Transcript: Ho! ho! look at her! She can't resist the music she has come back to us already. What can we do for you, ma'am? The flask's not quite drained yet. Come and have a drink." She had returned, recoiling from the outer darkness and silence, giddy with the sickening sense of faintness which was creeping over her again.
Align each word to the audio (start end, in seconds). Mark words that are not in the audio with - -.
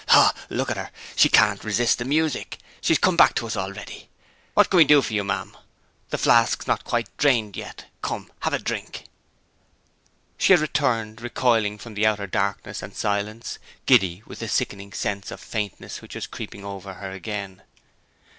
Ho! 0.07 0.19
ho! 0.19 0.31
look 0.49 0.71
at 0.71 0.77
her! 0.77 0.89
She 1.15 1.29
can't 1.29 1.63
resist 1.63 1.99
the 1.99 2.05
music 2.05 2.57
she 2.81 2.91
has 2.93 2.97
come 2.97 3.15
back 3.15 3.35
to 3.35 3.45
us 3.45 3.55
already. 3.55 4.09
What 4.55 4.71
can 4.71 4.77
we 4.77 4.83
do 4.83 4.99
for 5.03 5.13
you, 5.13 5.23
ma'am? 5.23 5.55
The 6.09 6.17
flask's 6.17 6.65
not 6.65 6.83
quite 6.83 7.15
drained 7.17 7.55
yet. 7.55 7.85
Come 8.01 8.23
and 8.23 8.31
have 8.39 8.53
a 8.53 8.57
drink." 8.57 9.03
She 10.39 10.53
had 10.53 10.59
returned, 10.59 11.21
recoiling 11.21 11.77
from 11.77 11.93
the 11.93 12.07
outer 12.07 12.25
darkness 12.25 12.81
and 12.81 12.95
silence, 12.95 13.59
giddy 13.85 14.23
with 14.25 14.39
the 14.39 14.47
sickening 14.47 14.91
sense 14.91 15.29
of 15.29 15.39
faintness 15.39 16.01
which 16.01 16.15
was 16.15 16.25
creeping 16.25 16.65
over 16.65 16.95
her 16.95 17.11
again. 17.11 17.61